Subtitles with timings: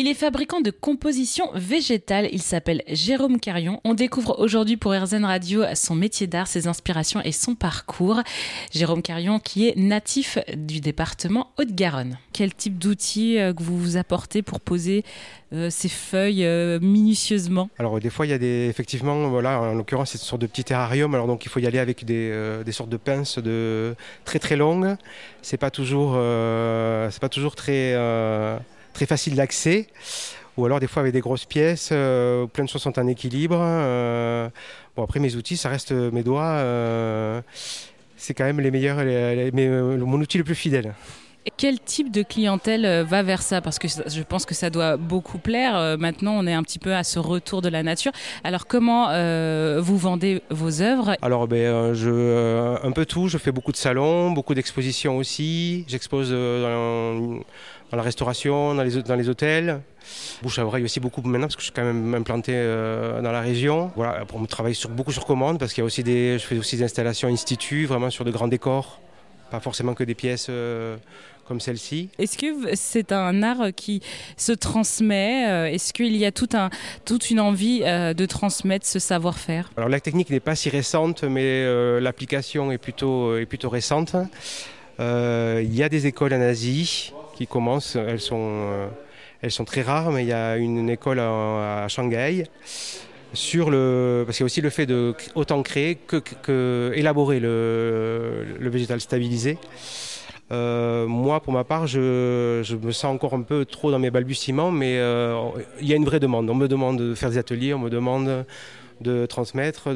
[0.00, 2.28] Il est fabricant de compositions végétales.
[2.30, 3.80] Il s'appelle Jérôme Carion.
[3.82, 8.22] On découvre aujourd'hui pour RZN Radio son métier d'art, ses inspirations et son parcours.
[8.72, 12.16] Jérôme Carion qui est natif du département Haute-Garonne.
[12.32, 15.02] Quel type d'outils euh, que vous vous apportez pour poser
[15.52, 17.68] euh, ces feuilles euh, minutieusement?
[17.80, 20.46] Alors des fois il y a des effectivement voilà en l'occurrence c'est une sorte de
[20.46, 23.96] petit terrarium alors donc il faut y aller avec des, des sortes de pinces de
[24.24, 24.94] très très longues.
[25.42, 27.96] C'est pas toujours c'est pas toujours très
[28.98, 29.86] très facile d'accès.
[30.56, 33.56] Ou alors des fois avec des grosses pièces, euh, plein de choses sont en équilibre.
[33.60, 34.48] Euh,
[34.96, 36.56] bon après mes outils, ça reste mes doigts.
[36.58, 37.40] Euh,
[38.16, 38.96] c'est quand même les meilleurs,
[40.04, 40.94] mon outil le plus fidèle.
[41.56, 43.60] Quel type de clientèle va vers ça?
[43.60, 45.96] Parce que je pense que ça doit beaucoup plaire.
[45.98, 48.12] Maintenant, on est un petit peu à ce retour de la nature.
[48.44, 49.06] Alors, comment
[49.80, 51.16] vous vendez vos œuvres?
[51.22, 51.94] Alors, ben,
[52.82, 53.28] un peu tout.
[53.28, 55.84] Je fais beaucoup de salons, beaucoup d'expositions aussi.
[55.88, 56.32] J'expose
[57.90, 59.80] dans la restauration, dans les, hôtels.
[60.42, 63.32] Bouche à oreille aussi beaucoup maintenant parce que je suis quand même implanté euh, dans
[63.32, 63.90] la région.
[63.96, 66.76] Voilà, travailler sur, beaucoup sur commande parce qu'il y a aussi des, je fais aussi
[66.76, 69.00] des installations instituts, vraiment sur de grands décors,
[69.50, 70.96] pas forcément que des pièces euh,
[71.46, 72.10] comme celle-ci.
[72.18, 74.02] Est-ce que c'est un art qui
[74.36, 76.70] se transmet euh, Est-ce qu'il y a tout un,
[77.04, 79.70] toute une envie de transmettre ce savoir-faire?
[79.76, 81.64] Alors la technique n'est pas si récente, mais
[82.00, 84.16] l'application est plutôt, est plutôt récente.
[84.98, 87.94] Il y a des écoles en Asie qui commencent.
[87.94, 88.88] Elles sont, euh,
[89.42, 92.44] elles sont très rares, mais il y a une, école à, Shanghai
[93.34, 97.40] sur le parce qu'il y a aussi le fait de autant créer que, que, élaborer
[97.40, 99.58] le, le, végétal stabilisé.
[100.50, 104.10] Euh, moi, pour ma part, je, je, me sens encore un peu trop dans mes
[104.10, 105.36] balbutiements, mais euh,
[105.80, 106.48] il y a une vraie demande.
[106.48, 108.46] On me demande de faire des ateliers, on me demande
[109.02, 109.90] de transmettre,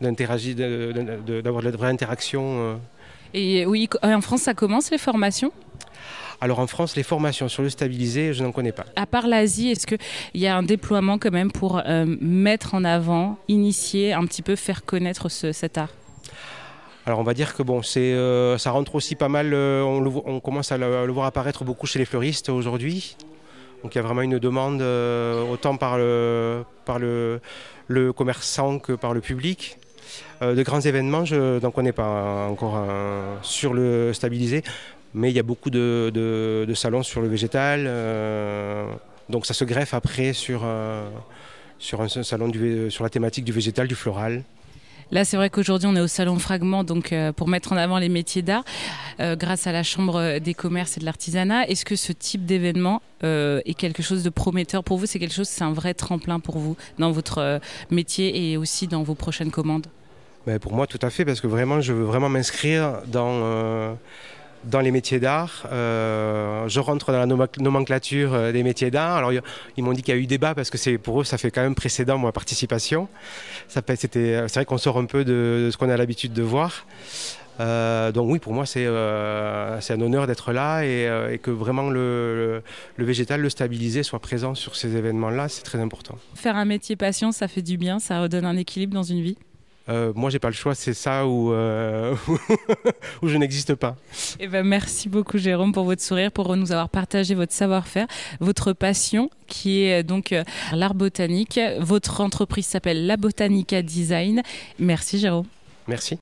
[0.00, 2.80] d'interagir, d'avoir de, de, de, vraies interactions.
[3.34, 5.52] Et oui, en France, ça commence les formations?
[6.40, 8.84] Alors en France, les formations sur le stabilisé, je n'en connais pas.
[8.94, 9.98] À part l'Asie, est-ce qu'il
[10.34, 14.54] y a un déploiement quand même pour euh, mettre en avant, initier, un petit peu
[14.54, 15.90] faire connaître cet art?
[17.06, 20.40] Alors on va dire que bon, c'est, euh, ça rentre aussi pas mal, euh, on,
[20.40, 23.16] commence à le, voir apparaître beaucoup chez les fleuristes aujourd'hui.
[23.82, 24.82] Donc il y a vraiment une demande
[25.50, 27.40] autant par, le, par le,
[27.86, 29.78] le, commerçant que par le public.
[30.42, 32.84] de grands événements, je n'en connais pas encore
[33.42, 34.62] sur le stabilisé
[35.18, 37.84] mais il y a beaucoup de, salons sur le végétal.
[37.86, 38.86] Euh,
[39.28, 41.08] donc ça se greffe après sur, euh,
[41.78, 44.44] sur un salon du, sur la thématique du végétal, du floral.
[45.10, 47.98] Là, c'est vrai qu'aujourd'hui, on est au Salon Fragment, donc euh, pour mettre en avant
[47.98, 48.62] les métiers d'art,
[49.18, 51.66] grâce à la Chambre des commerces et de l'artisanat.
[51.66, 55.06] Est-ce que ce type d'événement est quelque chose de prometteur pour vous?
[55.06, 57.58] C'est quelque chose, c'est un vrai tremplin pour vous dans votre
[57.90, 59.86] métier et aussi dans vos prochaines commandes?
[60.46, 63.96] Ben, Pour moi, tout à fait, parce que vraiment, je veux vraiment m'inscrire dans
[64.64, 65.66] dans les métiers d'art.
[65.72, 69.16] Euh, je rentre dans la nomenclature euh, des métiers d'art.
[69.16, 69.32] Alors
[69.76, 71.62] ils m'ont dit qu'il y a eu débat parce que pour eux ça fait quand
[71.62, 73.08] même précédent ma participation.
[73.68, 73.96] C'était
[74.48, 76.86] c'est vrai qu'on sort un peu de, ce qu'on a l'habitude de voir.
[77.60, 78.86] Euh, donc oui, pour moi, c'est
[79.80, 82.62] c'est un honneur d'être là et, que vraiment le,
[82.96, 86.16] le, végétal, le stabilisé, soit présent sur ces événements-là, c'est très important.
[86.34, 89.36] Faire un métier passion, ça fait du bien, ça redonne un équilibre dans une vie
[89.88, 92.14] euh, moi, j'ai pas le choix, c'est ça euh,
[93.22, 93.96] où je n'existe pas.
[94.40, 98.06] Eh ben, merci beaucoup, Jérôme, pour votre sourire, pour nous avoir partagé votre savoir-faire,
[98.40, 101.60] votre passion, qui est euh, donc euh, l'art botanique.
[101.80, 104.42] Votre entreprise s'appelle La Botanica Design.
[104.78, 105.46] Merci, Jérôme.
[105.86, 106.16] Merci.